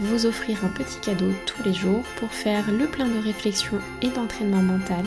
vous 0.00 0.26
offrir 0.26 0.64
un 0.64 0.68
petit 0.68 0.98
cadeau 1.00 1.32
tous 1.46 1.62
les 1.64 1.72
jours 1.72 2.02
pour 2.16 2.30
faire 2.30 2.70
le 2.70 2.86
plein 2.86 3.08
de 3.08 3.18
réflexion 3.18 3.78
et 4.02 4.08
d'entraînement 4.08 4.62
mental. 4.62 5.04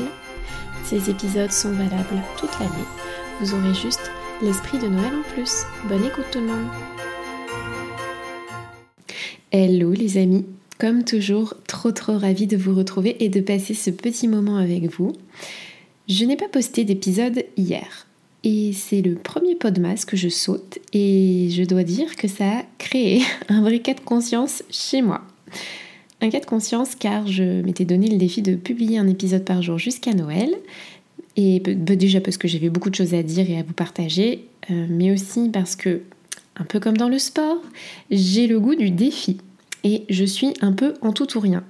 Ces 0.84 1.10
épisodes 1.10 1.52
sont 1.52 1.72
valables 1.72 2.22
toute 2.38 2.60
l'année. 2.60 2.88
Vous 3.40 3.54
aurez 3.54 3.74
juste 3.74 4.12
l'esprit 4.42 4.80
de 4.80 4.88
Noël 4.88 5.14
en 5.14 5.34
plus. 5.34 5.64
Bonne 5.88 6.06
écoute 6.06 6.26
tout 6.32 6.40
le 6.40 6.48
monde. 6.48 6.68
Hello 9.52 9.92
les 9.92 10.18
amis, 10.18 10.46
comme 10.80 11.04
toujours, 11.04 11.56
trop 11.68 11.92
trop 11.92 12.18
ravie 12.18 12.48
de 12.48 12.58
vous 12.58 12.74
retrouver 12.74 13.24
et 13.24 13.30
de 13.30 13.42
passer 13.42 13.74
ce 13.74 13.90
petit 13.90 14.28
moment 14.28 14.58
avec 14.58 14.86
vous. 14.86 15.14
Je 16.08 16.26
n'ai 16.26 16.38
pas 16.38 16.50
posté 16.50 16.84
d'épisode 16.84 17.44
hier, 17.56 18.08
et 18.44 18.74
c'est 18.74 19.02
le 19.02 19.16
premier 19.16 19.56
podmas 19.56 20.04
que 20.06 20.18
je 20.18 20.30
saute 20.30 20.80
et 20.94 21.50
je 21.52 21.64
dois 21.64 21.84
dire 21.84 22.16
que 22.16 22.28
ça 22.28 22.60
a 22.60 22.64
créé 22.78 23.22
un 23.50 23.62
vrai 23.62 23.80
cas 23.80 23.94
de 23.94 24.00
conscience 24.00 24.64
chez 24.70 25.02
moi. 25.02 25.22
Un 26.22 26.30
cas 26.30 26.40
de 26.40 26.46
conscience 26.46 26.96
car 26.96 27.28
je 27.28 27.62
m'étais 27.62 27.86
donné 27.86 28.08
le 28.08 28.18
défi 28.18 28.42
de 28.42 28.56
publier 28.56 28.98
un 28.98 29.08
épisode 29.08 29.46
par 29.46 29.62
jour 29.62 29.78
jusqu'à 29.78 30.14
Noël. 30.14 30.56
Et 31.38 31.60
déjà 31.60 32.20
parce 32.20 32.38
que 32.38 32.48
j'avais 32.48 32.70
beaucoup 32.70 32.90
de 32.90 32.96
choses 32.96 33.14
à 33.14 33.24
dire 33.24 33.50
et 33.50 33.58
à 33.58 33.64
vous 33.64 33.74
partager, 33.74 34.46
euh, 34.70 34.86
mais 34.90 35.12
aussi 35.12 35.50
parce 35.50 35.76
que, 35.76 36.02
un 36.58 36.66
peu 36.66 36.80
comme 36.80 36.98
dans 36.98 37.08
le 37.08 37.20
sport, 37.20 37.62
j'ai 38.10 38.48
le 38.48 38.60
goût 38.60 38.76
du 38.76 38.92
défi. 38.92 39.38
Et 39.84 40.04
je 40.10 40.26
suis 40.26 40.54
un 40.62 40.74
peu 40.74 40.94
en 41.02 41.14
tout 41.14 41.38
ou 41.38 41.40
rien. 41.40 41.64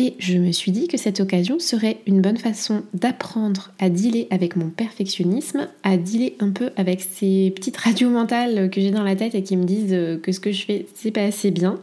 Et 0.00 0.14
je 0.20 0.38
me 0.38 0.52
suis 0.52 0.70
dit 0.70 0.86
que 0.86 0.96
cette 0.96 1.18
occasion 1.18 1.58
serait 1.58 1.98
une 2.06 2.20
bonne 2.20 2.36
façon 2.36 2.84
d'apprendre 2.94 3.72
à 3.80 3.88
dealer 3.88 4.28
avec 4.30 4.54
mon 4.54 4.70
perfectionnisme, 4.70 5.66
à 5.82 5.96
dealer 5.96 6.36
un 6.38 6.50
peu 6.50 6.70
avec 6.76 7.00
ces 7.00 7.52
petites 7.56 7.76
radios 7.76 8.08
mentales 8.08 8.70
que 8.70 8.80
j'ai 8.80 8.92
dans 8.92 9.02
la 9.02 9.16
tête 9.16 9.34
et 9.34 9.42
qui 9.42 9.56
me 9.56 9.64
disent 9.64 10.20
que 10.22 10.30
ce 10.30 10.38
que 10.38 10.52
je 10.52 10.64
fais, 10.64 10.86
c'est 10.94 11.10
pas 11.10 11.24
assez 11.24 11.50
bien. 11.50 11.80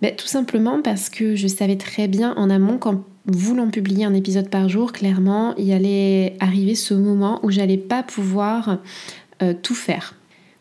Ben, 0.00 0.16
tout 0.16 0.28
simplement 0.28 0.80
parce 0.80 1.10
que 1.10 1.36
je 1.36 1.46
savais 1.46 1.76
très 1.76 2.08
bien 2.08 2.34
en 2.36 2.48
amont 2.48 2.78
qu'en 2.78 3.04
voulant 3.26 3.68
publier 3.68 4.06
un 4.06 4.14
épisode 4.14 4.48
par 4.48 4.70
jour, 4.70 4.92
clairement, 4.92 5.54
il 5.56 5.70
allait 5.72 6.36
arriver 6.40 6.74
ce 6.74 6.94
moment 6.94 7.38
où 7.42 7.50
j'allais 7.50 7.76
pas 7.76 8.02
pouvoir 8.02 8.78
euh, 9.42 9.52
tout 9.62 9.74
faire 9.74 10.17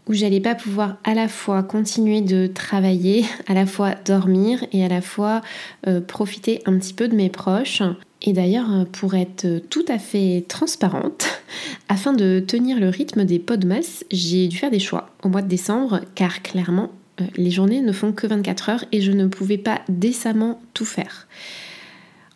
où 0.07 0.13
j'allais 0.13 0.39
pas 0.39 0.55
pouvoir 0.55 0.97
à 1.03 1.13
la 1.13 1.27
fois 1.27 1.63
continuer 1.63 2.21
de 2.21 2.47
travailler, 2.47 3.25
à 3.47 3.53
la 3.53 3.65
fois 3.65 3.95
dormir 4.05 4.65
et 4.71 4.83
à 4.83 4.87
la 4.87 5.01
fois 5.01 5.41
euh, 5.87 6.01
profiter 6.01 6.61
un 6.65 6.77
petit 6.77 6.93
peu 6.93 7.07
de 7.07 7.15
mes 7.15 7.29
proches. 7.29 7.83
Et 8.21 8.33
d'ailleurs, 8.33 8.71
euh, 8.73 8.85
pour 8.85 9.15
être 9.15 9.59
tout 9.69 9.85
à 9.87 9.99
fait 9.99 10.45
transparente, 10.47 11.27
afin 11.89 12.13
de 12.13 12.43
tenir 12.45 12.79
le 12.79 12.89
rythme 12.89 13.25
des 13.25 13.39
podmas, 13.39 14.03
j'ai 14.11 14.47
dû 14.47 14.57
faire 14.57 14.71
des 14.71 14.79
choix 14.79 15.11
au 15.23 15.29
mois 15.29 15.41
de 15.41 15.47
décembre, 15.47 16.01
car 16.15 16.41
clairement, 16.41 16.91
euh, 17.21 17.25
les 17.35 17.51
journées 17.51 17.81
ne 17.81 17.91
font 17.91 18.13
que 18.13 18.27
24 18.27 18.69
heures 18.69 18.85
et 18.91 19.01
je 19.01 19.11
ne 19.11 19.27
pouvais 19.27 19.57
pas 19.57 19.81
décemment 19.89 20.61
tout 20.73 20.85
faire. 20.85 21.27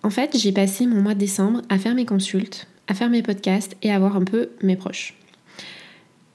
En 0.04 0.10
fait, 0.10 0.38
j'ai 0.38 0.52
passé 0.52 0.88
mon 0.88 1.02
mois 1.02 1.14
de 1.14 1.20
décembre 1.20 1.62
à 1.70 1.78
faire 1.78 1.96
mes 1.96 2.06
consultes, 2.06 2.68
à 2.88 2.94
faire 2.94 3.10
mes 3.10 3.22
podcasts 3.22 3.78
et 3.81 3.92
à 3.92 4.00
voir 4.00 4.16
un 4.16 4.24
peu 4.24 4.50
mes 4.64 4.76
proches. 4.76 5.16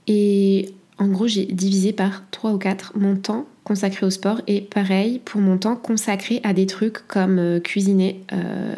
Et 0.07 0.73
en 0.99 1.09
gros, 1.09 1.27
j'ai 1.27 1.45
divisé 1.45 1.93
par 1.93 2.23
3 2.31 2.53
ou 2.53 2.59
4 2.59 2.93
mon 2.97 3.17
temps 3.17 3.47
consacré 3.65 4.07
au 4.07 4.11
sport 4.11 4.41
et 4.47 4.61
pareil 4.61 5.21
pour 5.25 5.41
mon 5.41 5.59
temps 5.59 5.77
consacré 5.77 6.41
à 6.43 6.53
des 6.53 6.67
trucs 6.67 7.07
comme 7.07 7.39
euh, 7.39 7.61
cuisiner, 7.61 8.21
euh, 8.33 8.77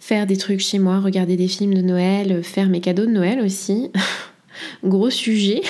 faire 0.00 0.26
des 0.26 0.36
trucs 0.36 0.60
chez 0.60 0.78
moi, 0.78 1.00
regarder 1.00 1.36
des 1.36 1.48
films 1.48 1.74
de 1.74 1.82
Noël, 1.82 2.42
faire 2.42 2.68
mes 2.68 2.80
cadeaux 2.80 3.06
de 3.06 3.12
Noël 3.12 3.40
aussi. 3.40 3.90
Gros 4.84 5.10
sujet. 5.10 5.62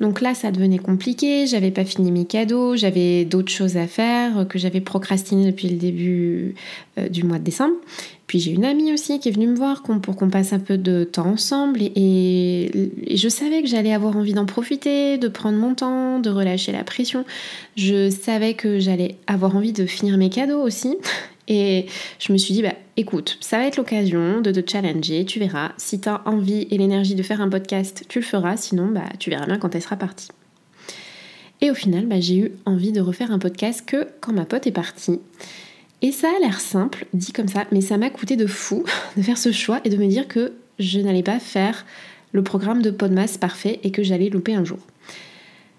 Donc 0.00 0.22
là, 0.22 0.34
ça 0.34 0.50
devenait 0.50 0.78
compliqué, 0.78 1.46
j'avais 1.46 1.70
pas 1.70 1.84
fini 1.84 2.10
mes 2.10 2.24
cadeaux, 2.24 2.74
j'avais 2.74 3.26
d'autres 3.26 3.52
choses 3.52 3.76
à 3.76 3.86
faire 3.86 4.48
que 4.48 4.58
j'avais 4.58 4.80
procrastiné 4.80 5.44
depuis 5.44 5.68
le 5.68 5.76
début 5.76 6.54
euh, 6.98 7.08
du 7.08 7.22
mois 7.22 7.38
de 7.38 7.44
décembre. 7.44 7.74
Puis 8.30 8.38
j'ai 8.38 8.52
une 8.52 8.64
amie 8.64 8.92
aussi 8.92 9.18
qui 9.18 9.28
est 9.28 9.32
venue 9.32 9.48
me 9.48 9.56
voir 9.56 9.82
pour 9.82 10.14
qu'on 10.14 10.30
passe 10.30 10.52
un 10.52 10.60
peu 10.60 10.78
de 10.78 11.02
temps 11.02 11.26
ensemble 11.26 11.80
et, 11.82 12.70
je 13.12 13.28
savais 13.28 13.60
que 13.60 13.66
j'allais 13.66 13.92
avoir 13.92 14.16
envie 14.16 14.34
d'en 14.34 14.46
profiter, 14.46 15.18
de 15.18 15.26
prendre 15.26 15.58
mon 15.58 15.74
temps, 15.74 16.20
de 16.20 16.30
relâcher 16.30 16.70
la 16.70 16.84
pression. 16.84 17.24
Je 17.74 18.08
savais 18.08 18.54
que 18.54 18.78
j'allais 18.78 19.16
avoir 19.26 19.56
envie 19.56 19.72
de 19.72 19.84
finir 19.84 20.16
mes 20.16 20.30
cadeaux 20.30 20.62
aussi. 20.62 20.96
Et 21.48 21.86
je 22.20 22.32
me 22.32 22.38
suis 22.38 22.54
dit, 22.54 22.62
bah 22.62 22.74
écoute, 22.96 23.36
ça 23.40 23.58
va 23.58 23.66
être 23.66 23.78
l'occasion 23.78 24.40
de 24.40 24.52
te 24.52 24.70
challenger, 24.70 25.24
tu 25.24 25.40
verras. 25.40 25.72
Si 25.76 26.00
tu 26.00 26.08
as 26.08 26.22
envie 26.24 26.68
et 26.70 26.78
l'énergie 26.78 27.16
de 27.16 27.24
faire 27.24 27.40
un 27.40 27.48
podcast, 27.48 28.04
tu 28.08 28.20
le 28.20 28.24
feras, 28.24 28.56
sinon 28.56 28.92
bah 28.92 29.08
tu 29.18 29.30
verras 29.30 29.46
bien 29.46 29.58
quand 29.58 29.74
elle 29.74 29.82
sera 29.82 29.96
partie. 29.96 30.28
Et 31.62 31.72
au 31.72 31.74
final, 31.74 32.06
bah, 32.06 32.20
j'ai 32.20 32.36
eu 32.36 32.52
envie 32.64 32.92
de 32.92 33.00
refaire 33.00 33.32
un 33.32 33.40
podcast 33.40 33.82
que 33.84 34.06
quand 34.20 34.32
ma 34.32 34.44
pote 34.44 34.68
est 34.68 34.72
partie. 34.72 35.18
Et 36.02 36.12
ça 36.12 36.28
a 36.28 36.40
l'air 36.40 36.60
simple, 36.60 37.06
dit 37.12 37.32
comme 37.32 37.48
ça, 37.48 37.66
mais 37.72 37.80
ça 37.80 37.98
m'a 37.98 38.10
coûté 38.10 38.36
de 38.36 38.46
fou 38.46 38.84
de 39.16 39.22
faire 39.22 39.38
ce 39.38 39.52
choix 39.52 39.80
et 39.84 39.90
de 39.90 39.96
me 39.96 40.06
dire 40.06 40.28
que 40.28 40.52
je 40.78 41.00
n'allais 41.00 41.22
pas 41.22 41.38
faire 41.38 41.84
le 42.32 42.42
programme 42.42 42.82
de 42.82 42.90
Podmas 42.90 43.36
parfait 43.38 43.80
et 43.82 43.90
que 43.90 44.02
j'allais 44.02 44.30
louper 44.30 44.54
un 44.54 44.64
jour. 44.64 44.78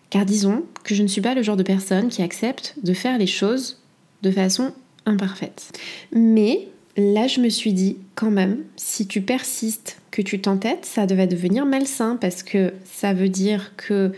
Car 0.09 0.25
disons 0.25 0.63
que 0.83 0.93
je 0.93 1.03
ne 1.03 1.07
suis 1.07 1.21
pas 1.21 1.33
le 1.33 1.41
genre 1.41 1.55
de 1.55 1.63
personne 1.63 2.09
qui 2.09 2.21
accepte 2.21 2.75
de 2.83 2.93
faire 2.93 3.17
les 3.17 3.27
choses 3.27 3.81
de 4.21 4.29
façon 4.29 4.73
imparfaite. 5.05 5.71
Mais 6.11 6.67
là, 6.97 7.27
je 7.27 7.39
me 7.39 7.49
suis 7.49 7.73
dit, 7.73 7.97
quand 8.15 8.29
même, 8.29 8.57
si 8.75 9.07
tu 9.07 9.21
persistes, 9.21 10.01
que 10.11 10.21
tu 10.21 10.39
t'entêtes, 10.39 10.85
ça 10.85 11.07
devait 11.07 11.25
devenir 11.25 11.65
malsain 11.65 12.17
parce 12.19 12.43
que 12.43 12.73
ça 12.83 13.13
veut 13.13 13.29
dire 13.29 13.71
que 13.77 14.11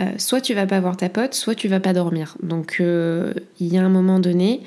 euh, 0.00 0.12
soit 0.18 0.40
tu 0.40 0.54
vas 0.54 0.66
pas 0.66 0.80
voir 0.80 0.96
ta 0.96 1.08
pote, 1.08 1.34
soit 1.34 1.54
tu 1.54 1.66
vas 1.66 1.80
pas 1.80 1.92
dormir. 1.92 2.36
Donc 2.42 2.76
euh, 2.80 3.32
il 3.58 3.72
y 3.72 3.78
a 3.78 3.82
un 3.82 3.88
moment 3.88 4.20
donné, 4.20 4.60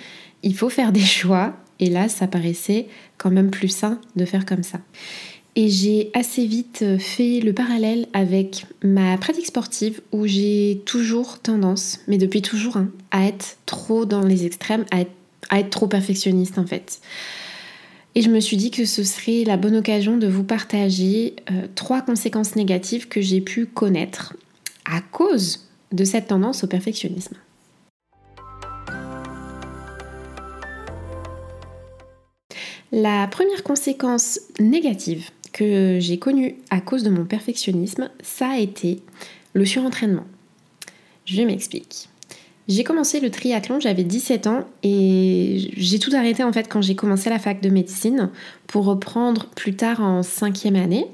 il 0.44 0.56
faut 0.56 0.70
faire 0.70 0.92
des 0.92 1.02
choix. 1.02 1.56
Et 1.80 1.90
là, 1.90 2.09
ça 2.09 2.28
paraissait 2.28 2.88
quand 3.18 3.30
même 3.30 3.52
plus 3.52 3.68
sain 3.68 4.00
de 4.16 4.25
faire 4.25 4.46
comme 4.46 4.64
ça. 4.64 4.80
Et 5.56 5.70
j'ai 5.70 6.12
assez 6.14 6.46
vite 6.46 6.86
fait 7.00 7.40
le 7.40 7.52
parallèle 7.52 8.08
avec 8.14 8.68
ma 8.84 9.18
pratique 9.18 9.48
sportive 9.48 10.02
où 10.12 10.28
j'ai 10.28 10.84
toujours 10.86 11.40
tendance, 11.40 12.02
mais 12.08 12.20
depuis 12.20 12.44
toujours, 12.44 12.78
hein, 12.78 12.90
à 13.09 13.25
être 13.25 13.58
trop 13.66 14.06
dans 14.06 14.22
les 14.22 14.46
extrêmes, 14.46 14.86
à 14.92 15.02
être, 15.02 15.70
trop 15.72 15.88
perfectionniste 15.88 16.59
en 16.59 16.68
fait. 16.68 17.00
Et 18.14 18.22
je 18.22 18.30
me 18.30 18.40
suis 18.40 18.58
dit 18.58 18.69
que 18.69 18.86
ce 18.86 19.04
serait 19.04 19.46
la 19.46 19.58
bonne 19.58 19.75
occasion 19.75 20.18
de 20.18 20.28
vous 20.28 20.44
partager 20.44 21.36
euh, 21.50 21.68
trois 21.74 22.02
conséquences 22.02 22.56
négatives 22.56 23.08
que 23.08 23.22
j'ai 23.22 23.42
pu 23.42 23.66
connaître 23.66 24.36
à 24.86 25.02
cause 25.02 25.68
de 25.92 26.04
cette 26.04 26.28
tendance 26.28 26.64
au 26.64 26.68
perfectionnisme. 26.68 27.36
La 32.92 33.28
première 33.28 33.63
conséquence 33.63 34.39
négative 34.60 35.30
que 35.51 35.98
j'ai 36.00 36.19
connue 36.19 36.56
à 36.69 36.80
cause 36.80 37.04
de 37.04 37.10
mon 37.10 37.25
perfectionnisme, 37.25 38.10
ça 38.22 38.50
a 38.50 38.57
été 38.60 39.01
le 39.54 39.66
surentraînement. 39.66 40.25
Je 41.25 41.42
m'explique. 41.42 42.10
J'ai 42.68 42.84
commencé 42.84 43.19
le 43.19 43.30
triathlon, 43.30 43.80
j'avais 43.80 44.04
17 44.04 44.48
ans 44.48 44.66
et 44.84 45.72
j'ai 45.78 46.00
tout 46.00 46.12
arrêté 46.13 46.44
en 46.44 46.51
fait 46.51 46.68
quand 46.68 46.81
j'ai 46.81 46.95
commencé 46.95 47.30
la 47.30 47.39
fac 47.39 47.62
de 47.62 47.69
médecine 47.69 48.30
pour 48.68 48.86
reprendre 48.86 49.48
plus 49.56 49.75
tard 49.75 50.01
en 50.01 50.22
cinquième 50.22 50.75
année. 50.75 51.07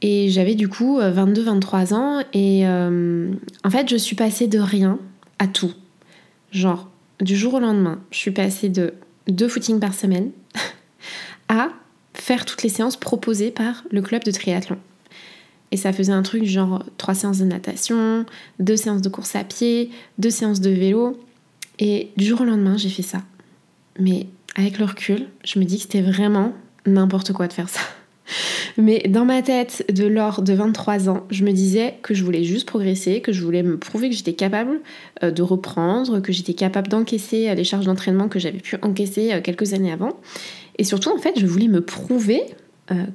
Et 0.00 0.30
j'avais 0.30 0.54
du 0.54 0.68
coup 0.68 1.00
22-23 1.00 1.94
ans 1.94 2.22
et 2.32 2.66
euh, 2.66 3.30
en 3.62 3.70
fait 3.70 3.88
je 3.88 3.96
suis 3.96 4.16
passée 4.16 4.48
de 4.48 4.58
rien 4.58 4.98
à 5.38 5.46
tout. 5.46 5.72
Genre 6.50 6.88
du 7.20 7.36
jour 7.36 7.54
au 7.54 7.60
lendemain, 7.60 8.00
je 8.10 8.18
suis 8.18 8.30
passée 8.30 8.70
de 8.70 8.94
deux 9.28 9.48
footings 9.48 9.80
par 9.80 9.94
semaine 9.94 10.30
à 11.48 11.70
faire 12.14 12.44
toutes 12.44 12.62
les 12.62 12.68
séances 12.68 12.96
proposées 12.96 13.50
par 13.50 13.84
le 13.90 14.02
club 14.02 14.24
de 14.24 14.30
triathlon. 14.30 14.78
Et 15.70 15.76
ça 15.76 15.92
faisait 15.92 16.12
un 16.12 16.22
truc 16.22 16.44
genre 16.44 16.84
trois 16.98 17.14
séances 17.14 17.38
de 17.38 17.44
natation, 17.44 18.24
deux 18.60 18.76
séances 18.76 19.02
de 19.02 19.08
course 19.08 19.34
à 19.34 19.42
pied, 19.42 19.90
deux 20.18 20.30
séances 20.30 20.60
de 20.60 20.70
vélo. 20.70 21.20
Et 21.80 22.10
du 22.16 22.24
jour 22.24 22.42
au 22.42 22.44
lendemain, 22.44 22.76
j'ai 22.76 22.88
fait 22.88 23.02
ça. 23.02 23.22
Mais 23.98 24.28
avec 24.54 24.78
le 24.78 24.84
recul, 24.84 25.26
je 25.44 25.58
me 25.58 25.64
dis 25.64 25.76
que 25.76 25.82
c'était 25.82 26.02
vraiment 26.02 26.52
n'importe 26.86 27.32
quoi 27.32 27.48
de 27.48 27.52
faire 27.52 27.68
ça. 27.68 27.80
Mais 28.76 29.02
dans 29.08 29.24
ma 29.24 29.42
tête 29.42 29.84
de 29.92 30.06
l'or 30.06 30.42
de 30.42 30.52
23 30.52 31.08
ans, 31.08 31.24
je 31.30 31.44
me 31.44 31.52
disais 31.52 31.94
que 32.02 32.14
je 32.14 32.24
voulais 32.24 32.44
juste 32.44 32.66
progresser, 32.66 33.20
que 33.20 33.32
je 33.32 33.42
voulais 33.44 33.62
me 33.62 33.78
prouver 33.78 34.10
que 34.10 34.16
j'étais 34.16 34.32
capable 34.32 34.80
euh, 35.22 35.30
de 35.30 35.42
reprendre, 35.42 36.20
que 36.20 36.32
j'étais 36.32 36.54
capable 36.54 36.88
d'encaisser 36.88 37.48
euh, 37.48 37.54
les 37.54 37.64
charges 37.64 37.86
d'entraînement 37.86 38.28
que 38.28 38.38
j'avais 38.38 38.58
pu 38.58 38.76
encaisser 38.82 39.32
euh, 39.32 39.40
quelques 39.40 39.74
années 39.74 39.92
avant. 39.92 40.16
Et 40.78 40.84
surtout, 40.84 41.10
en 41.10 41.18
fait, 41.18 41.38
je 41.38 41.46
voulais 41.46 41.68
me 41.68 41.80
prouver 41.80 42.42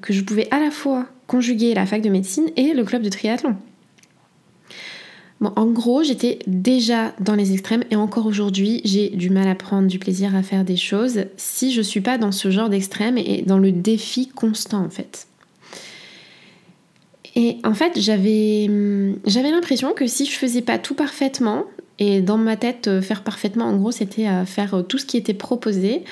que 0.01 0.13
je 0.13 0.23
pouvais 0.23 0.47
à 0.49 0.59
la 0.59 0.71
fois 0.71 1.05
conjuguer 1.27 1.75
la 1.75 1.85
fac 1.85 2.01
de 2.01 2.09
médecine 2.09 2.49
et 2.55 2.73
le 2.73 2.83
club 2.83 3.03
de 3.03 3.09
triathlon. 3.09 3.55
En 5.41 5.67
gros, 5.67 6.03
j'étais 6.03 6.39
déjà 6.47 7.13
dans 7.21 7.35
les 7.35 7.53
extrêmes 7.53 7.83
et 7.91 7.95
encore 7.95 8.25
aujourd'hui, 8.25 8.81
j'ai 8.83 9.09
du 9.09 9.29
mal 9.29 9.47
à 9.47 9.55
prendre 9.55 9.87
du 9.87 9.97
plaisir 9.97 10.35
à 10.35 10.43
faire 10.43 10.65
des 10.65 10.75
choses 10.75 11.25
si 11.37 11.71
je 11.71 11.81
suis 11.81 12.01
pas 12.01 12.17
dans 12.17 12.33
ce 12.33 12.51
genre 12.51 12.67
d'extrême 12.67 13.17
et 13.17 13.43
dans 13.43 13.57
le 13.57 13.71
défi 13.71 14.27
constant 14.27 14.83
en 14.83 14.89
fait. 14.89 15.27
Et 17.35 17.57
en 17.63 17.73
fait, 17.73 17.97
j'avais 17.97 18.69
j'avais 19.25 19.51
l'impression 19.51 19.93
que 19.93 20.07
si 20.07 20.25
je 20.25 20.31
faisais 20.31 20.61
pas 20.61 20.77
tout 20.77 20.95
parfaitement, 20.95 21.63
et 21.99 22.21
dans 22.21 22.37
ma 22.37 22.55
tête, 22.55 22.87
euh, 22.87 23.01
faire 23.01 23.23
parfaitement, 23.23 23.65
en 23.65 23.75
gros, 23.75 23.91
c'était 23.91 24.27
euh, 24.27 24.45
faire 24.45 24.73
euh, 24.73 24.81
tout 24.81 24.97
ce 24.97 25.05
qui 25.05 25.17
était 25.17 25.33
proposé, 25.33 26.03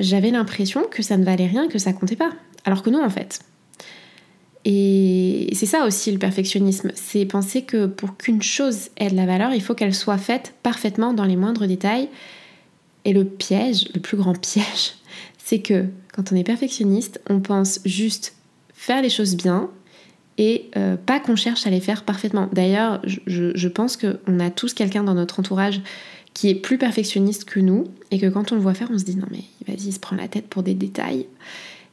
j'avais 0.00 0.32
l'impression 0.32 0.82
que 0.90 1.00
ça 1.00 1.16
ne 1.16 1.24
valait 1.24 1.46
rien, 1.46 1.68
que 1.68 1.78
ça 1.78 1.92
comptait 1.92 2.16
pas. 2.16 2.30
Alors 2.64 2.82
que 2.82 2.90
non, 2.90 3.04
en 3.04 3.10
fait. 3.10 3.38
Et 4.68 5.48
c'est 5.52 5.64
ça 5.64 5.86
aussi 5.86 6.10
le 6.10 6.18
perfectionnisme, 6.18 6.90
c'est 6.96 7.24
penser 7.24 7.62
que 7.62 7.86
pour 7.86 8.16
qu'une 8.16 8.42
chose 8.42 8.88
ait 8.96 9.08
de 9.08 9.14
la 9.14 9.24
valeur, 9.24 9.54
il 9.54 9.62
faut 9.62 9.74
qu'elle 9.74 9.94
soit 9.94 10.18
faite 10.18 10.54
parfaitement 10.64 11.14
dans 11.14 11.24
les 11.24 11.36
moindres 11.36 11.68
détails. 11.68 12.08
Et 13.04 13.12
le 13.12 13.24
piège, 13.24 13.86
le 13.94 14.00
plus 14.00 14.16
grand 14.16 14.32
piège, 14.40 14.94
c'est 15.38 15.60
que 15.60 15.84
quand 16.12 16.32
on 16.32 16.36
est 16.36 16.42
perfectionniste, 16.42 17.20
on 17.30 17.38
pense 17.38 17.78
juste 17.84 18.34
faire 18.74 19.02
les 19.02 19.08
choses 19.08 19.36
bien 19.36 19.70
et 20.36 20.68
euh, 20.76 20.96
pas 20.96 21.20
qu'on 21.20 21.36
cherche 21.36 21.64
à 21.68 21.70
les 21.70 21.80
faire 21.80 22.02
parfaitement. 22.02 22.48
D'ailleurs, 22.52 23.00
je, 23.04 23.52
je 23.54 23.68
pense 23.68 23.96
qu'on 23.96 24.40
a 24.40 24.50
tous 24.50 24.74
quelqu'un 24.74 25.04
dans 25.04 25.14
notre 25.14 25.38
entourage 25.38 25.80
qui 26.34 26.50
est 26.50 26.56
plus 26.56 26.76
perfectionniste 26.76 27.44
que 27.44 27.60
nous 27.60 27.84
et 28.10 28.18
que 28.18 28.26
quand 28.26 28.50
on 28.50 28.56
le 28.56 28.60
voit 28.60 28.74
faire, 28.74 28.88
on 28.92 28.98
se 28.98 29.04
dit 29.04 29.16
non 29.16 29.28
mais 29.30 29.44
vas-y, 29.68 29.86
il 29.86 29.92
se 29.92 30.00
prend 30.00 30.16
la 30.16 30.26
tête 30.26 30.48
pour 30.48 30.64
des 30.64 30.74
détails 30.74 31.28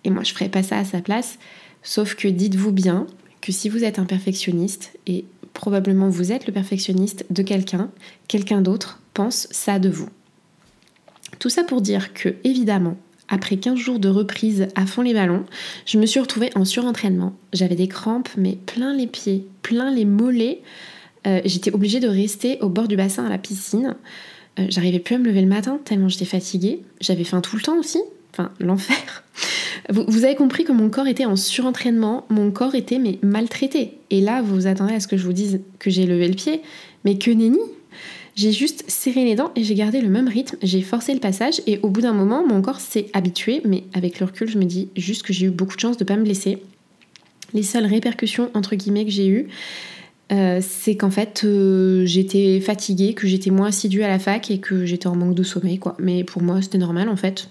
et 0.04 0.10
moi 0.10 0.24
je 0.24 0.34
ferais 0.34 0.50
pas 0.50 0.64
ça 0.64 0.80
à 0.80 0.86
sa 0.86 1.02
place. 1.02 1.38
Sauf 1.84 2.16
que 2.16 2.28
dites-vous 2.28 2.72
bien 2.72 3.08
que 3.42 3.52
si 3.52 3.70
vous 3.70 3.84
êtes 3.84 4.00
un 4.00 4.06
perfectionniste, 4.06 4.98
et 5.06 5.26
probablement 5.54 6.10
vous 6.10 6.32
êtes 6.32 6.48
le 6.48 6.54
perfectionniste 6.54 7.26
de 7.30 7.44
quelqu'un, 7.44 7.92
quelqu'un 8.28 8.62
d'autre 8.62 9.02
pense 9.14 9.48
ça 9.52 9.80
de 9.80 9.90
vous. 9.90 10.10
Tout 11.40 11.50
ça 11.50 11.64
pour 11.64 11.82
dire 11.82 12.14
que, 12.14 12.36
évidemment, 12.44 12.98
après 13.28 13.58
15 13.58 13.78
jours 13.78 14.00
de 14.00 14.10
reprise 14.10 14.68
à 14.76 14.86
fond 14.86 15.02
les 15.02 15.14
ballons, 15.14 15.46
je 15.86 15.98
me 15.98 16.06
suis 16.06 16.20
retrouvée 16.20 16.52
en 16.56 16.66
surentraînement. 16.66 17.34
J'avais 17.52 17.76
des 17.76 17.88
crampes, 17.88 18.30
mais 18.38 18.58
plein 18.66 18.94
les 18.96 19.08
pieds, 19.08 19.48
plein 19.62 19.92
les 19.92 20.06
mollets. 20.06 20.62
Euh, 21.26 21.42
j'étais 21.46 21.74
obligée 21.74 22.00
de 22.00 22.08
rester 22.08 22.60
au 22.62 22.70
bord 22.70 22.88
du 22.88 22.96
bassin 22.96 23.26
à 23.26 23.30
la 23.30 23.38
piscine. 23.38 23.96
Euh, 24.60 24.68
j'arrivais 24.70 25.00
plus 25.00 25.16
à 25.16 25.18
me 25.18 25.26
lever 25.26 25.42
le 25.42 25.48
matin 25.48 25.80
tellement 25.84 26.10
j'étais 26.10 26.26
fatiguée. 26.26 26.84
J'avais 27.02 27.24
faim 27.24 27.42
tout 27.42 27.56
le 27.56 27.62
temps 27.62 27.78
aussi. 27.78 28.00
Enfin, 28.32 28.52
l'enfer. 28.60 29.24
Vous, 29.90 30.24
avez 30.24 30.36
compris 30.36 30.64
que 30.64 30.72
mon 30.72 30.90
corps 30.90 31.08
était 31.08 31.26
en 31.26 31.36
surentraînement, 31.36 32.26
mon 32.30 32.52
corps 32.52 32.76
était 32.76 33.00
mais 33.00 33.20
maltraité. 33.22 33.98
Et 34.10 34.22
là, 34.22 34.42
vous 34.42 34.56
vous 34.56 34.68
attendez 34.68 34.94
à 34.94 35.00
ce 35.00 35.08
que 35.08 35.18
je 35.18 35.26
vous 35.26 35.34
dise 35.34 35.60
que 35.80 35.90
j'ai 35.90 36.06
levé 36.06 36.28
le 36.28 36.36
pied, 36.36 36.62
mais 37.04 37.18
que 37.18 37.32
nenni 37.32 37.60
j'ai 38.36 38.52
juste 38.52 38.84
serré 38.88 39.26
les 39.26 39.36
dents 39.36 39.52
et 39.56 39.64
j'ai 39.64 39.76
gardé 39.76 40.02
le 40.02 40.10
même 40.10 40.28
rythme, 40.28 40.58
j'ai 40.64 40.82
forcé 40.82 41.14
le 41.14 41.20
passage 41.20 41.62
et 41.68 41.80
au 41.84 41.90
bout 41.90 42.02
d'un 42.02 42.14
moment, 42.14 42.44
mon 42.44 42.64
corps 42.64 42.80
s'est 42.80 43.06
habitué, 43.14 43.62
mais 43.64 43.84
avec 43.94 44.20
le 44.20 44.26
recul, 44.26 44.50
je 44.50 44.58
me 44.58 44.66
dis 44.66 44.90
juste 44.96 45.22
que 45.22 45.34
j'ai 45.34 45.46
eu 45.46 45.50
beaucoup 45.52 45.76
de 45.76 45.80
chance 45.80 45.98
de 45.98 46.04
ne 46.04 46.08
pas 46.08 46.16
me 46.16 46.24
blesser. 46.24 46.64
Les 47.54 47.62
seules 47.62 47.86
répercussions, 47.86 48.50
entre 48.56 48.76
guillemets, 48.76 49.06
que 49.06 49.12
j'ai 49.12 49.28
eues, 49.28 49.50
euh, 50.32 50.62
c'est 50.64 50.96
qu'en 50.96 51.12
fait, 51.12 51.44
euh, 51.44 52.08
j'étais 52.08 52.60
fatiguée, 52.60 53.14
que 53.14 53.28
j'étais 53.28 53.52
moins 53.52 53.68
assidue 53.68 54.02
à 54.02 54.08
la 54.08 54.18
fac 54.18 54.50
et 54.50 54.58
que 54.58 54.84
j'étais 54.84 55.06
en 55.06 55.16
manque 55.16 55.36
de 55.36 55.44
sommeil. 55.44 55.80
Mais 56.00 56.24
pour 56.24 56.42
moi, 56.42 56.60
c'était 56.64 56.80
normal, 56.80 57.10
en 57.10 57.16
fait 57.16 57.50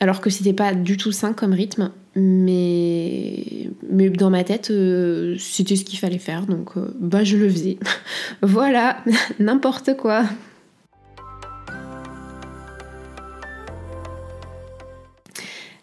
alors 0.00 0.22
que 0.22 0.30
c'était 0.30 0.54
pas 0.54 0.74
du 0.74 0.96
tout 0.96 1.12
sain 1.12 1.34
comme 1.34 1.52
rythme, 1.52 1.92
mais, 2.16 3.68
mais 3.88 4.08
dans 4.08 4.30
ma 4.30 4.44
tête, 4.44 4.70
euh, 4.70 5.36
c'était 5.38 5.76
ce 5.76 5.84
qu'il 5.84 5.98
fallait 5.98 6.18
faire, 6.18 6.46
donc 6.46 6.76
euh, 6.76 6.92
bah 6.98 7.22
je 7.22 7.36
le 7.36 7.48
faisais. 7.48 7.78
voilà, 8.42 9.04
n'importe 9.38 9.96
quoi. 9.96 10.24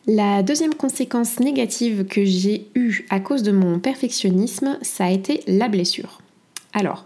La 0.07 0.41
deuxième 0.41 0.73
conséquence 0.73 1.39
négative 1.39 2.05
que 2.05 2.23
j'ai 2.23 2.67
eue 2.75 3.05
à 3.09 3.19
cause 3.19 3.43
de 3.43 3.51
mon 3.51 3.77
perfectionnisme, 3.79 4.79
ça 4.81 5.05
a 5.05 5.11
été 5.11 5.41
la 5.47 5.67
blessure. 5.67 6.21
Alors, 6.73 7.03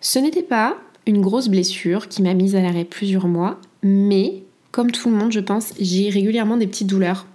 ce 0.00 0.18
n'était 0.18 0.42
pas 0.42 0.76
une 1.06 1.20
grosse 1.20 1.48
blessure 1.48 2.08
qui 2.08 2.20
m'a 2.20 2.34
mise 2.34 2.56
à 2.56 2.60
l'arrêt 2.60 2.84
plusieurs 2.84 3.28
mois, 3.28 3.60
mais 3.84 4.42
comme 4.72 4.90
tout 4.90 5.10
le 5.10 5.16
monde, 5.16 5.32
je 5.32 5.40
pense, 5.40 5.72
j'ai 5.78 6.10
régulièrement 6.10 6.56
des 6.56 6.66
petites 6.66 6.88
douleurs. 6.88 7.26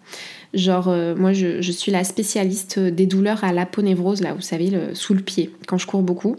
Genre, 0.53 0.87
euh, 0.89 1.15
moi, 1.15 1.33
je, 1.33 1.71
suis 1.71 1.91
la 1.91 2.03
spécialiste 2.03 2.79
des 2.79 3.05
douleurs 3.05 3.43
à 3.43 3.53
l'aponévrose, 3.53 4.21
là, 4.21 4.33
vous 4.33 4.41
savez, 4.41 4.71
sous 4.93 5.13
le 5.13 5.21
pied, 5.21 5.51
quand 5.67 5.77
je 5.77 5.87
cours 5.87 6.01
beaucoup. 6.01 6.35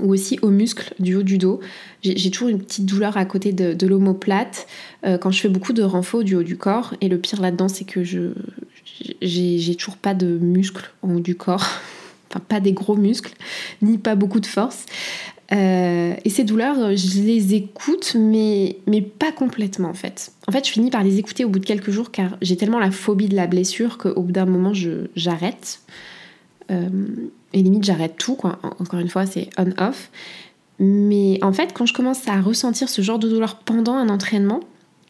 Ou 0.00 0.12
aussi 0.12 0.38
aux 0.42 0.50
muscles 0.50 0.94
du 1.00 1.16
haut 1.16 1.24
du 1.24 1.38
dos. 1.38 1.58
J'ai 2.02 2.30
toujours 2.30 2.48
une 2.48 2.60
petite 2.60 2.86
douleur 2.86 3.16
à 3.16 3.24
côté 3.24 3.52
de, 3.52 3.86
l'omoplate 3.86 4.68
euh, 5.04 5.18
quand 5.18 5.32
je 5.32 5.40
fais 5.40 5.48
beaucoup 5.48 5.72
de 5.72 5.82
renfort 5.82 6.22
du 6.22 6.36
haut 6.36 6.44
du 6.44 6.56
corps. 6.56 6.94
Et 7.00 7.08
le 7.08 7.18
pire 7.18 7.40
là-dedans, 7.40 7.68
c'est 7.68 7.84
que 7.84 8.04
je 8.04 8.30
j'ai 9.20 9.74
toujours 9.74 9.96
pas 9.96 10.14
de 10.14 10.26
muscles 10.38 10.90
au 11.02 11.08
haut 11.08 11.20
du 11.20 11.34
corps. 11.34 11.66
enfin, 12.30 12.40
pas 12.46 12.60
des 12.60 12.72
gros 12.72 12.96
muscles, 12.96 13.34
ni 13.82 13.98
pas 13.98 14.14
beaucoup 14.14 14.40
de 14.40 14.46
force. 14.46 14.86
Euh, 15.50 16.14
et 16.24 16.30
ces 16.30 16.44
douleurs, 16.44 16.94
je 16.96 17.22
les 17.22 17.54
écoute, 17.54 18.14
mais, 18.18 18.76
mais 18.86 19.00
pas 19.00 19.32
complètement 19.32 19.88
en 19.88 19.94
fait. 19.94 20.32
En 20.46 20.52
fait, 20.52 20.66
je 20.66 20.72
finis 20.72 20.90
par 20.90 21.02
les 21.02 21.18
écouter 21.18 21.44
au 21.44 21.48
bout 21.48 21.58
de 21.58 21.64
quelques 21.64 21.90
jours 21.90 22.10
car 22.10 22.36
j'ai 22.42 22.56
tellement 22.56 22.78
la 22.78 22.90
phobie 22.90 23.28
de 23.28 23.36
la 23.36 23.46
blessure 23.46 23.96
qu'au 23.96 24.22
bout 24.22 24.32
d'un 24.32 24.44
moment, 24.44 24.72
j'arrête. 25.16 25.80
Euh, 26.70 26.88
et 27.54 27.62
limite, 27.62 27.84
j'arrête 27.84 28.16
tout, 28.18 28.34
quoi. 28.34 28.58
Encore 28.78 29.00
une 29.00 29.08
fois, 29.08 29.24
c'est 29.24 29.48
on-off. 29.56 30.10
Mais 30.78 31.38
en 31.42 31.52
fait, 31.52 31.72
quand 31.72 31.86
je 31.86 31.94
commence 31.94 32.28
à 32.28 32.40
ressentir 32.40 32.90
ce 32.90 33.00
genre 33.00 33.18
de 33.18 33.28
douleur 33.28 33.56
pendant 33.56 33.94
un 33.94 34.10
entraînement, 34.10 34.60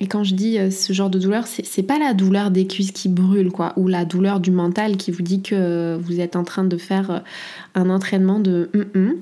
et 0.00 0.06
quand 0.06 0.23
je 0.23 0.37
dis 0.37 0.56
euh, 0.56 0.70
ce 0.70 0.93
genre 0.93 1.11
de 1.11 1.19
douleur, 1.19 1.49
c'est 1.49 1.82
pas 1.82 1.99
la 1.99 2.14
douleur 2.14 2.52
des 2.52 2.69
cuisses 2.69 2.93
qui 2.93 3.08
brûlent, 3.08 3.50
quoi, 3.50 3.72
ou 3.77 3.89
la 3.89 4.05
douleur 4.05 4.39
du 4.39 4.53
mental 4.53 4.96
qui 4.96 5.10
vous 5.10 5.22
dit 5.22 5.43
que 5.43 5.98
vous 6.01 6.20
êtes 6.20 6.36
en 6.36 6.44
train 6.44 6.63
de 6.63 6.77
faire 6.77 7.24
un 7.74 7.91
entraînement 7.91 8.39
de 8.39 8.70
hum 8.94 9.17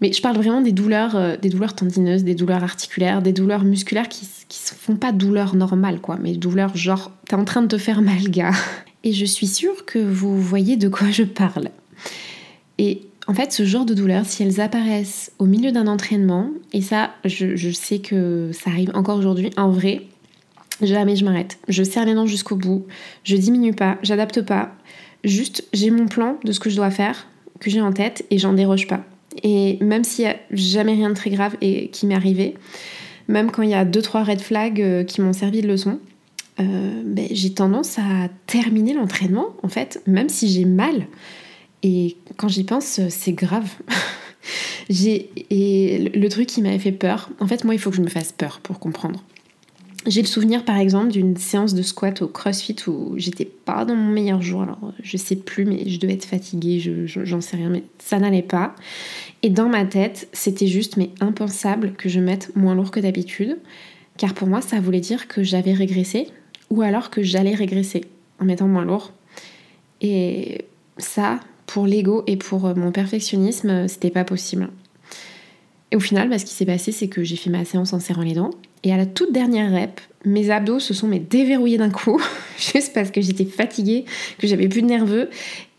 mais 0.00 0.12
je 0.12 0.20
parle 0.20 0.36
vraiment 0.36 0.60
des 0.60 0.72
douleurs, 0.72 1.16
euh, 1.16 1.36
des 1.36 1.48
douleurs 1.48 1.74
tendineuses, 1.74 2.24
des 2.24 2.34
douleurs 2.34 2.62
articulaires, 2.62 3.22
des 3.22 3.32
douleurs 3.32 3.64
musculaires 3.64 4.08
qui, 4.08 4.24
se 4.24 4.74
font 4.74 4.96
pas 4.96 5.12
douleurs 5.12 5.56
normales, 5.56 6.00
quoi, 6.00 6.16
mais 6.20 6.34
douleurs 6.34 6.76
genre 6.76 7.10
t'es 7.26 7.34
en 7.34 7.44
train 7.44 7.62
de 7.62 7.66
te 7.66 7.78
faire 7.78 8.02
mal, 8.02 8.30
gars. 8.30 8.52
Et 9.04 9.12
je 9.12 9.24
suis 9.24 9.46
sûre 9.46 9.84
que 9.84 9.98
vous 9.98 10.40
voyez 10.40 10.76
de 10.76 10.88
quoi 10.88 11.10
je 11.10 11.24
parle. 11.24 11.68
Et 12.78 13.02
en 13.26 13.34
fait, 13.34 13.52
ce 13.52 13.64
genre 13.64 13.84
de 13.84 13.94
douleurs, 13.94 14.26
si 14.26 14.42
elles 14.42 14.60
apparaissent 14.60 15.32
au 15.38 15.46
milieu 15.46 15.72
d'un 15.72 15.86
entraînement, 15.86 16.50
et 16.72 16.80
ça, 16.80 17.10
je, 17.24 17.56
je 17.56 17.70
sais 17.70 17.98
que 17.98 18.50
ça 18.52 18.70
arrive 18.70 18.90
encore 18.94 19.18
aujourd'hui, 19.18 19.50
en 19.56 19.70
vrai, 19.70 20.02
jamais 20.80 21.16
je 21.16 21.24
m'arrête. 21.24 21.58
Je 21.68 21.82
serre 21.82 22.06
les 22.06 22.14
dents 22.14 22.26
jusqu'au 22.26 22.56
bout, 22.56 22.86
je 23.24 23.36
diminue 23.36 23.74
pas, 23.74 23.98
j'adapte 24.02 24.42
pas. 24.42 24.72
Juste, 25.22 25.64
j'ai 25.72 25.90
mon 25.90 26.06
plan 26.06 26.38
de 26.44 26.52
ce 26.52 26.60
que 26.60 26.70
je 26.70 26.76
dois 26.76 26.90
faire, 26.90 27.26
que 27.60 27.70
j'ai 27.70 27.80
en 27.80 27.92
tête, 27.92 28.24
et 28.30 28.38
j'en 28.38 28.52
déroge 28.52 28.86
pas. 28.86 29.04
Et 29.42 29.78
même 29.80 30.04
s'il 30.04 30.24
n'y 30.24 30.30
a 30.30 30.36
jamais 30.50 30.92
rien 30.92 31.10
de 31.10 31.14
très 31.14 31.30
grave 31.30 31.56
et 31.60 31.88
qui 31.88 32.06
m'est 32.06 32.14
arrivé, 32.14 32.54
même 33.28 33.50
quand 33.50 33.62
il 33.62 33.70
y 33.70 33.74
a 33.74 33.84
deux 33.84 34.02
trois 34.02 34.22
red 34.22 34.40
flags 34.40 34.80
euh, 34.80 35.04
qui 35.04 35.20
m'ont 35.20 35.32
servi 35.32 35.60
de 35.62 35.68
leçon, 35.68 35.98
euh, 36.60 37.02
ben, 37.04 37.26
j'ai 37.30 37.52
tendance 37.52 37.98
à 37.98 38.28
terminer 38.46 38.94
l'entraînement 38.94 39.56
en 39.62 39.68
fait, 39.68 40.02
même 40.06 40.28
si 40.28 40.48
j'ai 40.48 40.64
mal. 40.64 41.06
Et 41.82 42.16
quand 42.36 42.48
j'y 42.48 42.64
pense, 42.64 43.00
c'est 43.08 43.32
grave. 43.32 43.70
j'ai 44.88 45.30
et 45.50 46.10
le 46.14 46.28
truc 46.28 46.46
qui 46.46 46.62
m'avait 46.62 46.78
fait 46.78 46.92
peur, 46.92 47.30
en 47.40 47.46
fait 47.46 47.64
moi 47.64 47.74
il 47.74 47.78
faut 47.78 47.90
que 47.90 47.96
je 47.96 48.02
me 48.02 48.08
fasse 48.08 48.32
peur 48.32 48.60
pour 48.60 48.78
comprendre. 48.78 49.24
J'ai 50.06 50.20
le 50.20 50.26
souvenir 50.26 50.66
par 50.66 50.76
exemple 50.76 51.12
d'une 51.12 51.36
séance 51.36 51.72
de 51.72 51.80
squat 51.80 52.20
au 52.20 52.28
CrossFit 52.28 52.76
où 52.88 53.14
j'étais 53.16 53.46
pas 53.46 53.86
dans 53.86 53.96
mon 53.96 54.12
meilleur 54.12 54.42
jour. 54.42 54.62
Alors 54.62 54.92
je 55.02 55.16
sais 55.16 55.36
plus, 55.36 55.64
mais 55.64 55.88
je 55.88 55.98
devais 55.98 56.12
être 56.12 56.26
fatiguée, 56.26 56.78
j'en 57.06 57.40
sais 57.40 57.56
rien, 57.56 57.70
mais 57.70 57.84
ça 57.98 58.18
n'allait 58.18 58.42
pas. 58.42 58.74
Et 59.42 59.48
dans 59.48 59.68
ma 59.68 59.86
tête, 59.86 60.28
c'était 60.34 60.66
juste 60.66 60.98
mais 60.98 61.10
impensable 61.20 61.94
que 61.94 62.10
je 62.10 62.20
mette 62.20 62.54
moins 62.54 62.74
lourd 62.74 62.90
que 62.90 63.00
d'habitude, 63.00 63.56
car 64.18 64.34
pour 64.34 64.46
moi 64.46 64.60
ça 64.60 64.78
voulait 64.78 65.00
dire 65.00 65.26
que 65.26 65.42
j'avais 65.42 65.72
régressé 65.72 66.28
ou 66.68 66.82
alors 66.82 67.08
que 67.08 67.22
j'allais 67.22 67.54
régresser 67.54 68.04
en 68.40 68.44
mettant 68.44 68.68
moins 68.68 68.84
lourd. 68.84 69.12
Et 70.02 70.66
ça, 70.98 71.40
pour 71.66 71.86
l'ego 71.86 72.24
et 72.26 72.36
pour 72.36 72.76
mon 72.76 72.92
perfectionnisme, 72.92 73.88
c'était 73.88 74.10
pas 74.10 74.24
possible. 74.24 74.68
Et 75.94 75.96
au 75.96 76.00
final, 76.00 76.28
bah, 76.28 76.40
ce 76.40 76.44
qui 76.44 76.54
s'est 76.54 76.66
passé, 76.66 76.90
c'est 76.90 77.06
que 77.06 77.22
j'ai 77.22 77.36
fait 77.36 77.50
ma 77.50 77.64
séance 77.64 77.92
en 77.92 78.00
serrant 78.00 78.22
les 78.22 78.32
dents. 78.32 78.50
Et 78.82 78.92
à 78.92 78.96
la 78.96 79.06
toute 79.06 79.32
dernière 79.32 79.70
rep, 79.72 80.00
mes 80.24 80.50
abdos 80.50 80.80
se 80.80 80.92
sont 80.92 81.06
mais 81.06 81.20
déverrouillés 81.20 81.78
d'un 81.78 81.88
coup, 81.88 82.20
juste 82.58 82.92
parce 82.92 83.12
que 83.12 83.20
j'étais 83.20 83.44
fatiguée, 83.44 84.04
que 84.38 84.48
j'avais 84.48 84.66
plus 84.66 84.82
de 84.82 84.88
nerveux. 84.88 85.30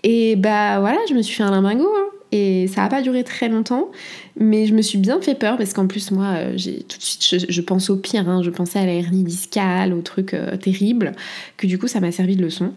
Et 0.04 0.38
bah 0.38 0.80
voilà, 0.80 1.00
je 1.10 1.14
me 1.16 1.22
suis 1.22 1.36
fait 1.36 1.44
un 1.44 1.52
limbago. 1.52 1.86
Hein. 1.86 2.06
Et 2.32 2.68
ça 2.68 2.84
n'a 2.84 2.88
pas 2.88 3.02
duré 3.02 3.26
très 3.26 3.50
longtemps, 3.50 3.92
mais 4.40 4.68
je 4.68 4.74
me 4.74 4.82
suis 4.82 4.98
bien 4.98 5.20
fait 5.20 5.36
peur 5.36 5.58
parce 5.58 5.74
qu'en 5.74 5.86
plus, 5.86 6.12
moi, 6.12 6.28
euh, 6.38 6.52
tout 6.54 6.98
de 6.98 7.04
suite, 7.04 7.46
je, 7.50 7.62
pense 7.62 7.90
au 7.90 7.98
pire. 7.98 8.30
Hein. 8.30 8.42
je 8.42 8.52
pensais 8.52 8.80
à 8.80 8.86
la 8.86 8.94
hernie 8.94 9.24
discale, 9.24 9.94
au 9.94 10.02
truc 10.02 10.34
euh, 10.34 10.56
terrible, 10.56 11.12
que 11.58 11.68
du 11.68 11.78
coup, 11.78 11.90
ça 11.90 12.00
m'a 12.00 12.14
servi 12.14 12.38
de 12.38 12.42
leçon. 12.42 12.72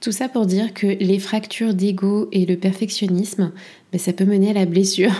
Tout 0.00 0.12
ça 0.12 0.28
pour 0.28 0.46
dire 0.46 0.74
que 0.74 0.88
les 0.88 1.20
fractures 1.20 1.74
d'ego 1.74 2.28
et 2.32 2.44
le 2.44 2.56
perfectionnisme, 2.56 3.52
ben, 3.92 3.98
ça 3.98 4.12
peut 4.12 4.24
mener 4.24 4.50
à 4.50 4.54
la 4.54 4.66
blessure. 4.66 5.12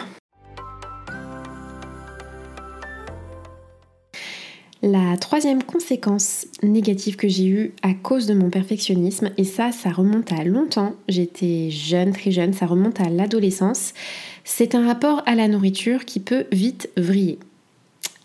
La 4.84 5.16
troisième 5.16 5.62
conséquence 5.62 6.48
négative 6.64 7.14
que 7.14 7.28
j'ai 7.28 7.46
eue 7.46 7.72
à 7.82 7.94
cause 7.94 8.26
de 8.26 8.34
mon 8.34 8.50
perfectionnisme, 8.50 9.30
et 9.36 9.44
ça, 9.44 9.70
ça 9.70 9.90
remonte 9.92 10.32
à 10.32 10.42
longtemps, 10.42 10.96
j'étais 11.08 11.70
jeune, 11.70 12.12
très 12.12 12.32
jeune, 12.32 12.52
ça 12.52 12.66
remonte 12.66 13.00
à 13.00 13.08
l'adolescence, 13.08 13.94
c'est 14.42 14.74
un 14.74 14.84
rapport 14.84 15.22
à 15.24 15.36
la 15.36 15.46
nourriture 15.46 16.04
qui 16.04 16.18
peut 16.18 16.46
vite 16.50 16.90
vriller. 16.96 17.38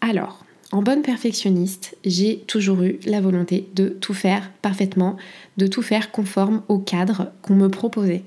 Alors, 0.02 0.44
en 0.72 0.82
bonne 0.82 1.04
perfectionniste, 1.04 1.96
j'ai 2.04 2.40
toujours 2.48 2.82
eu 2.82 3.00
la 3.06 3.22
volonté 3.22 3.68
de 3.76 3.90
tout 3.90 4.16
faire 4.16 4.52
parfaitement, 4.64 5.16
de 5.58 5.68
tout 5.68 5.84
faire 5.84 6.12
conforme 6.12 6.64
au 6.70 6.80
cadre 6.80 7.32
qu'on 7.44 7.56
me 7.56 7.70
proposait. 7.70 8.24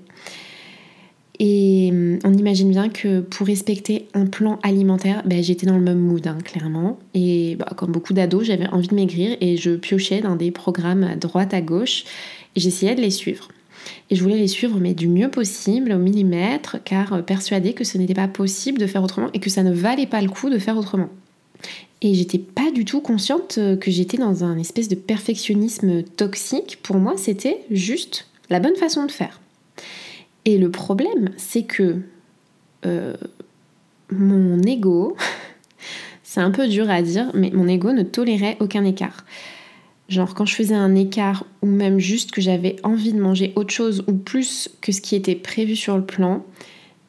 Et 1.42 1.88
hum, 1.90 2.18
on 2.23 2.35
imagine 2.35 2.70
bien 2.70 2.90
que 2.90 3.20
pour 3.20 3.47
respecter 3.47 4.06
un 4.12 4.26
plan 4.26 4.59
alimentaire, 4.62 5.23
ben, 5.25 5.42
j'étais 5.42 5.66
dans 5.66 5.78
le 5.78 5.82
même 5.82 5.99
mood, 5.99 6.25
hein, 6.26 6.38
clairement. 6.44 6.99
Et 7.14 7.56
bah, 7.59 7.73
comme 7.76 7.90
beaucoup 7.90 8.12
d'ados, 8.12 8.44
j'avais 8.44 8.68
envie 8.68 8.88
de 8.88 8.94
maigrir 8.94 9.37
et 9.40 9.56
je 9.56 9.70
piochais 9.70 10.20
dans 10.20 10.37
des 10.37 10.50
programmes 10.50 11.02
à 11.02 11.16
droite 11.16 11.54
à 11.54 11.62
gauche 11.62 12.04
et 12.54 12.61
j'essayais 12.61 12.94
de 12.94 13.00
les 13.00 13.11
suivre. 13.11 13.49
Et 14.11 14.16
je 14.16 14.23
voulais 14.23 14.37
les 14.37 14.49
suivre, 14.49 14.78
mais 14.78 14.92
du 14.92 15.09
mieux 15.09 15.30
possible, 15.30 15.92
au 15.92 15.99
millimètre, 15.99 16.76
car 16.85 17.14
euh, 17.14 17.23
persuadée 17.23 17.73
que 17.73 17.85
ce 17.85 17.97
n'était 17.97 18.12
pas 18.12 18.28
possible 18.28 18.78
de 18.78 18.87
faire 18.87 19.02
autrement 19.02 19.30
et 19.32 19.40
que 19.40 19.49
ça 19.49 19.62
ne 19.62 19.73
valait 19.73 20.06
pas 20.06 20.20
le 20.20 20.28
coup 20.28 20.50
de 20.50 20.59
faire 20.59 20.76
autrement. 20.76 21.09
Et 22.02 22.14
j'étais 22.14 22.38
pas 22.38 22.70
du 22.70 22.85
tout 22.85 23.00
consciente 23.00 23.56
euh, 23.56 23.76
que 23.76 23.90
j'étais 23.90 24.18
dans 24.18 24.44
un 24.44 24.59
espèce 24.59 24.88
de 24.88 24.94
perfectionnisme 24.94 26.02
toxique. 26.02 26.80
Pour 26.82 26.97
moi, 26.97 27.14
c'était 27.16 27.62
juste 27.70 28.26
la 28.50 28.61
bonne 28.61 28.76
façon 28.76 29.06
de 29.06 29.11
faire. 29.11 29.40
Et 30.50 30.59
le 30.59 30.69
problème, 30.69 31.30
c'est 31.37 31.62
que 31.62 31.99
euh, 32.85 33.14
mon 34.11 34.61
ego, 34.64 35.16
c'est 36.25 36.40
un 36.40 36.50
peu 36.50 36.66
dur 36.66 36.90
à 36.90 37.02
dire, 37.02 37.30
mais 37.35 37.52
mon 37.52 37.69
ego 37.69 37.92
ne 37.92 38.02
tolérait 38.02 38.57
aucun 38.59 38.85
écart. 38.85 39.25
Genre 40.09 40.35
quand 40.35 40.47
je 40.47 40.57
faisais 40.57 40.75
un 40.75 40.97
écart 40.97 41.47
ou 41.62 41.66
même 41.66 42.00
juste 42.00 42.33
que 42.33 42.40
j'avais 42.40 42.75
envie 42.83 43.12
de 43.12 43.21
manger 43.21 43.52
autre 43.54 43.73
chose 43.73 44.02
ou 44.09 44.14
plus 44.14 44.69
que 44.80 44.90
ce 44.90 45.00
qui 45.00 45.14
était 45.14 45.37
prévu 45.37 45.76
sur 45.76 45.97
le 45.97 46.04
plan, 46.04 46.45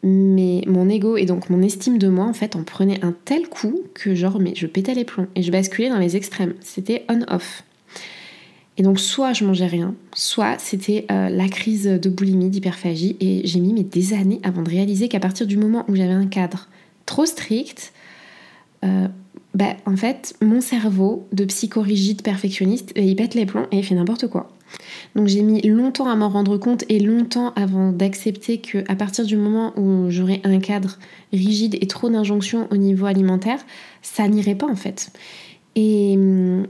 mais 0.03 0.61
mon 0.67 0.87
ego 0.87 1.17
et 1.17 1.25
donc 1.25 1.49
mon 1.49 1.63
estime 1.63 1.97
de 1.97 2.09
moi 2.09 2.25
en 2.25 2.33
fait 2.33 2.55
en 2.55 2.63
prenait 2.63 3.03
un 3.03 3.15
tel 3.25 3.49
coup 3.49 3.81
que 3.95 4.13
genre 4.13 4.37
je 4.53 4.67
pétais 4.67 4.93
les 4.93 5.03
plombs 5.03 5.25
et 5.33 5.41
je 5.41 5.51
basculais 5.51 5.89
dans 5.89 5.97
les 5.97 6.15
extrêmes. 6.15 6.53
C'était 6.61 7.05
on-off. 7.09 7.63
Et 8.77 8.83
donc 8.83 8.99
soit 8.99 9.33
je 9.33 9.43
mangeais 9.43 9.67
rien, 9.67 9.95
soit 10.13 10.57
c'était 10.59 11.05
euh, 11.11 11.29
la 11.29 11.49
crise 11.49 11.85
de 11.85 12.09
boulimie, 12.09 12.49
d'hyperphagie, 12.49 13.17
et 13.19 13.41
j'ai 13.45 13.59
mis 13.59 13.83
des 13.83 14.13
années 14.13 14.39
avant 14.43 14.61
de 14.61 14.69
réaliser 14.69 15.09
qu'à 15.09 15.19
partir 15.19 15.45
du 15.45 15.57
moment 15.57 15.85
où 15.87 15.95
j'avais 15.95 16.13
un 16.13 16.27
cadre 16.27 16.67
trop 17.05 17.25
strict, 17.25 17.91
euh, 18.85 19.07
bah, 19.53 19.75
en 19.85 19.97
fait, 19.97 20.35
mon 20.41 20.61
cerveau 20.61 21.27
de 21.33 21.43
psychorigide 21.45 22.21
perfectionniste, 22.21 22.93
il 22.95 23.15
pète 23.15 23.35
les 23.35 23.45
plombs 23.45 23.67
et 23.71 23.79
il 23.79 23.83
fait 23.83 23.95
n'importe 23.95 24.27
quoi. 24.27 24.49
Donc 25.15 25.27
j'ai 25.27 25.41
mis 25.41 25.61
longtemps 25.61 26.09
à 26.09 26.15
m'en 26.15 26.29
rendre 26.29 26.57
compte 26.57 26.85
et 26.87 26.99
longtemps 26.99 27.51
avant 27.57 27.91
d'accepter 27.91 28.59
que 28.59 28.85
à 28.87 28.95
partir 28.95 29.25
du 29.25 29.35
moment 29.35 29.77
où 29.77 30.09
j'aurais 30.09 30.39
un 30.45 30.59
cadre 30.59 30.97
rigide 31.33 31.77
et 31.81 31.87
trop 31.87 32.09
d'injonctions 32.09 32.67
au 32.71 32.77
niveau 32.77 33.05
alimentaire, 33.05 33.59
ça 34.01 34.29
n'irait 34.29 34.55
pas 34.55 34.67
en 34.67 34.77
fait. 34.77 35.11
Et 35.75 36.13
hum, 36.15 36.67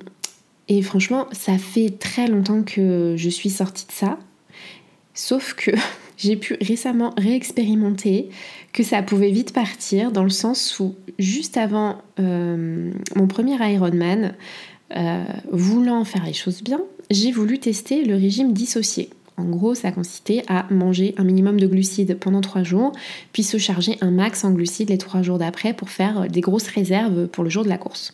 et 0.71 0.81
franchement, 0.81 1.27
ça 1.33 1.57
fait 1.57 1.89
très 1.99 2.29
longtemps 2.29 2.63
que 2.63 3.15
je 3.17 3.29
suis 3.29 3.49
sortie 3.49 3.85
de 3.87 3.91
ça. 3.91 4.17
Sauf 5.13 5.53
que 5.53 5.71
j'ai 6.17 6.37
pu 6.37 6.55
récemment 6.61 7.13
réexpérimenter 7.17 8.29
que 8.71 8.81
ça 8.81 9.03
pouvait 9.03 9.31
vite 9.31 9.51
partir 9.51 10.13
dans 10.13 10.23
le 10.23 10.29
sens 10.29 10.79
où 10.79 10.95
juste 11.19 11.57
avant 11.57 11.97
euh, 12.21 12.89
mon 13.17 13.27
premier 13.27 13.57
Ironman, 13.73 14.33
euh, 14.95 15.25
voulant 15.51 16.05
faire 16.05 16.23
les 16.25 16.31
choses 16.31 16.63
bien, 16.63 16.79
j'ai 17.09 17.33
voulu 17.33 17.59
tester 17.59 18.05
le 18.05 18.15
régime 18.15 18.53
dissocié. 18.53 19.09
En 19.35 19.49
gros, 19.49 19.75
ça 19.75 19.91
consistait 19.91 20.45
à 20.47 20.67
manger 20.69 21.15
un 21.17 21.25
minimum 21.25 21.59
de 21.59 21.67
glucides 21.67 22.17
pendant 22.17 22.39
trois 22.39 22.63
jours, 22.63 22.93
puis 23.33 23.43
se 23.43 23.57
charger 23.57 23.97
un 23.99 24.11
max 24.11 24.45
en 24.45 24.51
glucides 24.51 24.89
les 24.89 24.97
trois 24.97 25.21
jours 25.21 25.37
d'après 25.37 25.73
pour 25.73 25.89
faire 25.89 26.29
des 26.29 26.41
grosses 26.41 26.67
réserves 26.67 27.27
pour 27.27 27.43
le 27.43 27.49
jour 27.49 27.65
de 27.65 27.69
la 27.69 27.77
course. 27.77 28.13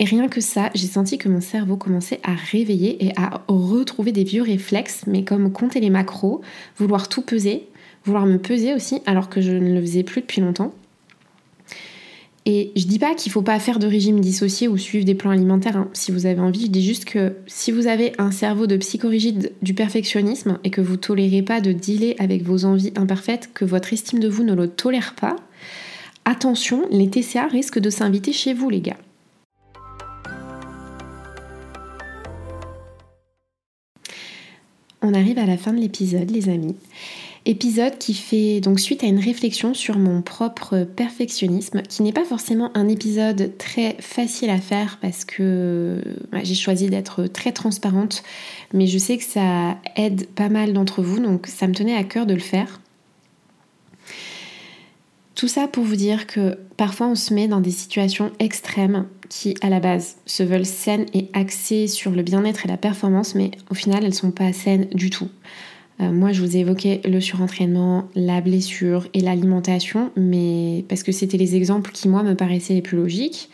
Et 0.00 0.04
rien 0.04 0.28
que 0.28 0.40
ça, 0.40 0.70
j'ai 0.74 0.86
senti 0.86 1.18
que 1.18 1.28
mon 1.28 1.42
cerveau 1.42 1.76
commençait 1.76 2.20
à 2.22 2.32
réveiller 2.32 3.04
et 3.04 3.12
à 3.16 3.42
retrouver 3.48 4.12
des 4.12 4.24
vieux 4.24 4.42
réflexes, 4.42 5.04
mais 5.06 5.24
comme 5.24 5.52
compter 5.52 5.78
les 5.78 5.90
macros, 5.90 6.40
vouloir 6.78 7.10
tout 7.10 7.20
peser, 7.20 7.68
vouloir 8.06 8.24
me 8.24 8.38
peser 8.38 8.74
aussi, 8.74 9.02
alors 9.04 9.28
que 9.28 9.42
je 9.42 9.52
ne 9.52 9.74
le 9.74 9.80
faisais 9.82 10.02
plus 10.02 10.22
depuis 10.22 10.40
longtemps. 10.40 10.72
Et 12.46 12.72
je 12.76 12.86
dis 12.86 12.98
pas 12.98 13.14
qu'il 13.14 13.30
faut 13.30 13.42
pas 13.42 13.58
faire 13.58 13.78
de 13.78 13.86
régime 13.86 14.20
dissocié 14.20 14.68
ou 14.68 14.78
suivre 14.78 15.04
des 15.04 15.14
plans 15.14 15.32
alimentaires 15.32 15.76
hein, 15.76 15.90
si 15.92 16.10
vous 16.10 16.24
avez 16.24 16.40
envie, 16.40 16.62
je 16.62 16.70
dis 16.70 16.82
juste 16.82 17.04
que 17.04 17.36
si 17.46 17.70
vous 17.70 17.86
avez 17.86 18.14
un 18.16 18.30
cerveau 18.30 18.66
de 18.66 18.78
psychorigide 18.78 19.52
du 19.60 19.74
perfectionnisme 19.74 20.58
et 20.64 20.70
que 20.70 20.80
vous 20.80 20.96
tolérez 20.96 21.42
pas 21.42 21.60
de 21.60 21.72
dealer 21.72 22.16
avec 22.18 22.42
vos 22.42 22.64
envies 22.64 22.94
imparfaites, 22.96 23.50
que 23.52 23.66
votre 23.66 23.92
estime 23.92 24.20
de 24.20 24.28
vous 24.28 24.44
ne 24.44 24.54
le 24.54 24.68
tolère 24.68 25.14
pas, 25.14 25.36
attention, 26.24 26.86
les 26.90 27.10
TCA 27.10 27.48
risquent 27.48 27.80
de 27.80 27.90
s'inviter 27.90 28.32
chez 28.32 28.54
vous 28.54 28.70
les 28.70 28.80
gars. 28.80 28.96
On 35.02 35.14
arrive 35.14 35.38
à 35.38 35.46
la 35.46 35.56
fin 35.56 35.72
de 35.72 35.80
l'épisode, 35.80 36.30
les 36.30 36.48
amis. 36.48 36.76
Épisode 37.46 37.96
qui 37.96 38.12
fait 38.12 38.60
donc 38.60 38.78
suite 38.78 39.02
à 39.02 39.06
une 39.06 39.18
réflexion 39.18 39.72
sur 39.72 39.98
mon 39.98 40.20
propre 40.20 40.84
perfectionnisme, 40.84 41.80
qui 41.88 42.02
n'est 42.02 42.12
pas 42.12 42.26
forcément 42.26 42.70
un 42.74 42.86
épisode 42.86 43.56
très 43.56 43.96
facile 44.00 44.50
à 44.50 44.58
faire 44.58 44.98
parce 45.00 45.24
que 45.24 46.02
bah, 46.30 46.40
j'ai 46.42 46.54
choisi 46.54 46.90
d'être 46.90 47.26
très 47.28 47.52
transparente, 47.52 48.22
mais 48.74 48.86
je 48.86 48.98
sais 48.98 49.16
que 49.16 49.24
ça 49.24 49.78
aide 49.96 50.26
pas 50.28 50.50
mal 50.50 50.74
d'entre 50.74 51.02
vous, 51.02 51.18
donc 51.18 51.46
ça 51.46 51.66
me 51.66 51.72
tenait 51.72 51.96
à 51.96 52.04
cœur 52.04 52.26
de 52.26 52.34
le 52.34 52.40
faire. 52.40 52.80
Tout 55.40 55.48
ça 55.48 55.68
pour 55.68 55.84
vous 55.84 55.96
dire 55.96 56.26
que 56.26 56.58
parfois 56.76 57.06
on 57.06 57.14
se 57.14 57.32
met 57.32 57.48
dans 57.48 57.62
des 57.62 57.70
situations 57.70 58.30
extrêmes 58.40 59.06
qui 59.30 59.54
à 59.62 59.70
la 59.70 59.80
base 59.80 60.16
se 60.26 60.42
veulent 60.42 60.66
saines 60.66 61.06
et 61.14 61.28
axées 61.32 61.86
sur 61.86 62.10
le 62.10 62.22
bien-être 62.22 62.66
et 62.66 62.68
la 62.68 62.76
performance, 62.76 63.34
mais 63.34 63.50
au 63.70 63.74
final 63.74 64.04
elles 64.04 64.12
sont 64.12 64.32
pas 64.32 64.52
saines 64.52 64.88
du 64.92 65.08
tout. 65.08 65.30
Euh, 66.02 66.12
moi 66.12 66.32
je 66.32 66.42
vous 66.42 66.58
ai 66.58 66.60
évoqué 66.60 67.00
le 67.08 67.22
surentraînement, 67.22 68.06
la 68.14 68.42
blessure 68.42 69.08
et 69.14 69.20
l'alimentation, 69.20 70.10
mais 70.14 70.84
parce 70.90 71.02
que 71.02 71.10
c'était 71.10 71.38
les 71.38 71.56
exemples 71.56 71.90
qui 71.90 72.10
moi 72.10 72.22
me 72.22 72.34
paraissaient 72.34 72.74
les 72.74 72.82
plus 72.82 72.98
logiques. 72.98 73.48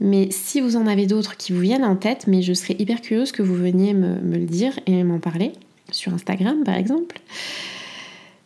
Mais 0.00 0.28
si 0.30 0.62
vous 0.62 0.76
en 0.76 0.86
avez 0.86 1.04
d'autres 1.04 1.36
qui 1.36 1.52
vous 1.52 1.60
viennent 1.60 1.84
en 1.84 1.96
tête, 1.96 2.24
mais 2.26 2.40
je 2.40 2.54
serais 2.54 2.76
hyper 2.78 3.02
curieuse 3.02 3.32
que 3.32 3.42
vous 3.42 3.54
veniez 3.54 3.92
me, 3.92 4.18
me 4.22 4.38
le 4.38 4.46
dire 4.46 4.80
et 4.86 5.04
m'en 5.04 5.18
parler 5.18 5.52
sur 5.90 6.14
Instagram 6.14 6.64
par 6.64 6.76
exemple. 6.76 7.20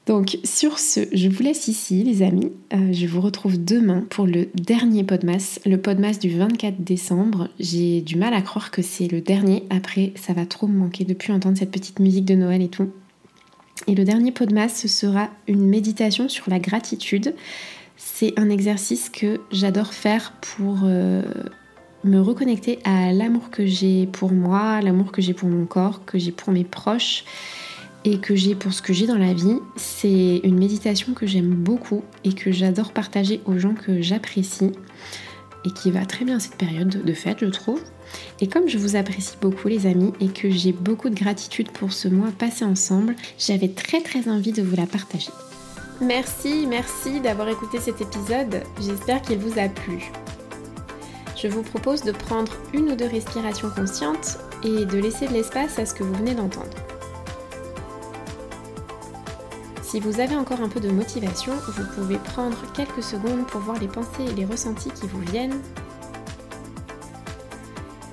Donc 0.06 0.38
sur 0.42 0.80
ce, 0.80 1.00
je 1.12 1.28
vous 1.28 1.42
laisse 1.44 1.68
ici 1.68 2.02
les 2.02 2.22
amis. 2.22 2.50
Euh, 2.72 2.92
je 2.92 3.06
vous 3.06 3.20
retrouve 3.20 3.62
demain 3.62 4.04
pour 4.10 4.26
le 4.26 4.48
dernier 4.54 5.04
Podmas, 5.04 5.60
le 5.64 5.76
Podmas 5.76 6.18
du 6.18 6.36
24 6.36 6.82
décembre. 6.82 7.48
J'ai 7.60 8.00
du 8.00 8.16
mal 8.16 8.34
à 8.34 8.42
croire 8.42 8.72
que 8.72 8.82
c'est 8.82 9.06
le 9.06 9.20
dernier. 9.20 9.62
Après, 9.70 10.12
ça 10.16 10.32
va 10.32 10.44
trop 10.44 10.66
me 10.66 10.76
manquer 10.76 11.04
de 11.04 11.14
plus 11.14 11.32
entendre 11.32 11.56
cette 11.56 11.70
petite 11.70 12.00
musique 12.00 12.24
de 12.24 12.34
Noël 12.34 12.62
et 12.62 12.68
tout. 12.68 12.90
Et 13.86 13.94
le 13.94 14.04
dernier 14.04 14.32
Podmas, 14.32 14.70
ce 14.70 14.88
sera 14.88 15.30
une 15.46 15.66
méditation 15.68 16.28
sur 16.28 16.50
la 16.50 16.58
gratitude. 16.58 17.34
C'est 17.96 18.36
un 18.36 18.50
exercice 18.50 19.08
que 19.08 19.40
j'adore 19.52 19.94
faire 19.94 20.32
pour 20.40 20.80
euh, 20.82 21.22
me 22.02 22.18
reconnecter 22.18 22.80
à 22.82 23.12
l'amour 23.12 23.50
que 23.50 23.66
j'ai 23.66 24.06
pour 24.06 24.32
moi, 24.32 24.80
l'amour 24.80 25.12
que 25.12 25.22
j'ai 25.22 25.34
pour 25.34 25.48
mon 25.48 25.64
corps, 25.64 26.04
que 26.04 26.18
j'ai 26.18 26.32
pour 26.32 26.52
mes 26.52 26.64
proches 26.64 27.24
et 28.04 28.18
que 28.18 28.34
j'ai 28.34 28.54
pour 28.54 28.72
ce 28.72 28.82
que 28.82 28.92
j'ai 28.92 29.06
dans 29.06 29.18
la 29.18 29.32
vie, 29.32 29.58
c'est 29.76 30.40
une 30.42 30.58
méditation 30.58 31.14
que 31.14 31.26
j'aime 31.26 31.50
beaucoup 31.50 32.02
et 32.24 32.32
que 32.32 32.50
j'adore 32.50 32.92
partager 32.92 33.40
aux 33.46 33.58
gens 33.58 33.74
que 33.74 34.02
j'apprécie 34.02 34.72
et 35.64 35.70
qui 35.70 35.90
va 35.90 36.04
très 36.04 36.24
bien 36.24 36.40
cette 36.40 36.56
période 36.56 37.04
de 37.04 37.12
fête, 37.12 37.38
je 37.40 37.46
trouve. 37.46 37.80
Et 38.40 38.48
comme 38.48 38.68
je 38.68 38.78
vous 38.78 38.96
apprécie 38.96 39.36
beaucoup 39.40 39.68
les 39.68 39.86
amis 39.86 40.12
et 40.20 40.28
que 40.28 40.50
j'ai 40.50 40.72
beaucoup 40.72 41.08
de 41.08 41.14
gratitude 41.14 41.70
pour 41.70 41.92
ce 41.92 42.08
mois 42.08 42.30
passé 42.36 42.64
ensemble, 42.64 43.14
j'avais 43.38 43.68
très 43.68 44.00
très 44.02 44.28
envie 44.28 44.52
de 44.52 44.62
vous 44.62 44.76
la 44.76 44.86
partager. 44.86 45.30
Merci, 46.00 46.66
merci 46.68 47.20
d'avoir 47.20 47.48
écouté 47.48 47.78
cet 47.78 48.00
épisode. 48.00 48.62
J'espère 48.80 49.22
qu'il 49.22 49.38
vous 49.38 49.58
a 49.58 49.68
plu. 49.68 50.10
Je 51.40 51.46
vous 51.46 51.62
propose 51.62 52.02
de 52.02 52.12
prendre 52.12 52.52
une 52.74 52.90
ou 52.90 52.96
deux 52.96 53.06
respirations 53.06 53.70
conscientes 53.70 54.38
et 54.64 54.84
de 54.84 54.98
laisser 54.98 55.28
de 55.28 55.32
l'espace 55.32 55.78
à 55.78 55.86
ce 55.86 55.94
que 55.94 56.02
vous 56.02 56.14
venez 56.14 56.34
d'entendre. 56.34 56.76
Si 59.92 60.00
vous 60.00 60.20
avez 60.20 60.34
encore 60.36 60.62
un 60.62 60.70
peu 60.70 60.80
de 60.80 60.88
motivation, 60.88 61.52
vous 61.68 61.84
pouvez 61.94 62.16
prendre 62.16 62.56
quelques 62.72 63.02
secondes 63.02 63.46
pour 63.46 63.60
voir 63.60 63.78
les 63.78 63.88
pensées 63.88 64.24
et 64.26 64.32
les 64.32 64.46
ressentis 64.46 64.88
qui 64.88 65.06
vous 65.06 65.20
viennent. 65.20 65.60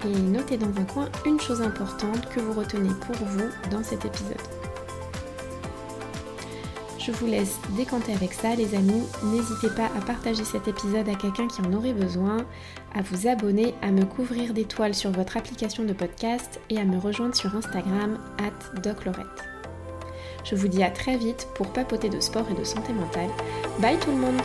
Et 0.04 0.20
notez 0.20 0.58
dans 0.58 0.78
un 0.78 0.84
coin 0.84 1.08
une 1.26 1.40
chose 1.40 1.62
importante 1.62 2.28
que 2.36 2.42
vous 2.42 2.52
retenez 2.52 2.90
pour 3.00 3.16
vous 3.26 3.48
dans 3.72 3.82
cet 3.82 4.04
épisode. 4.04 4.42
Je 7.00 7.14
vous 7.14 7.28
laisse 7.28 7.58
décanter 7.78 8.12
avec 8.12 8.34
ça 8.34 8.56
les 8.56 8.76
amis. 8.76 9.04
N'hésitez 9.24 9.70
pas 9.70 9.86
à 9.98 10.02
partager 10.02 10.44
cet 10.44 10.68
épisode 10.68 11.08
à 11.08 11.16
quelqu'un 11.16 11.48
qui 11.48 11.62
en 11.62 11.72
aurait 11.72 11.94
besoin, 11.94 12.46
à 12.94 13.02
vous 13.04 13.26
abonner, 13.26 13.74
à 13.82 13.92
me 13.92 14.04
couvrir 14.04 14.54
d'étoiles 14.54 14.96
sur 14.96 15.12
votre 15.12 15.38
application 15.38 15.86
de 15.86 15.94
podcast 15.94 16.60
et 16.70 16.78
à 16.78 16.84
me 16.84 16.98
rejoindre 16.98 17.38
sur 17.38 17.56
Instagram 17.56 18.18
at 18.38 18.82
doclorette. 18.82 19.49
Je 20.44 20.56
vous 20.56 20.68
dis 20.68 20.84
à 20.84 20.90
très 20.90 21.18
vite 21.18 21.48
pour 21.56 21.68
papoter 21.68 22.10
de 22.10 22.20
sport 22.20 22.46
et 22.50 22.60
de 22.60 22.64
santé 22.64 22.94
mentale. 22.94 23.30
Bye 23.80 23.98
tout 24.00 24.12
le 24.12 24.18
monde 24.18 24.42